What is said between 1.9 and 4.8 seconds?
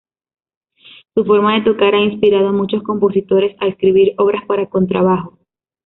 ha inspirado a muchos compositores a escribir obras para